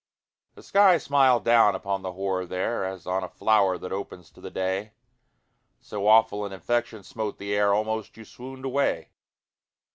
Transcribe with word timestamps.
The 0.55 0.63
sky 0.63 0.97
smiled 0.97 1.43
down 1.45 1.75
upon 1.75 2.01
the 2.01 2.13
horror 2.13 2.47
there 2.47 2.83
As 2.83 3.05
on 3.05 3.23
a 3.23 3.29
flower 3.29 3.77
that 3.77 3.91
opens 3.91 4.31
to 4.31 4.41
the 4.41 4.49
day; 4.49 4.93
So 5.79 6.07
awful 6.07 6.43
an 6.43 6.51
infection 6.51 7.03
smote 7.03 7.37
the 7.37 7.53
air, 7.53 7.71
Almost 7.71 8.17
you 8.17 8.25
swooned 8.25 8.65
away. 8.65 9.11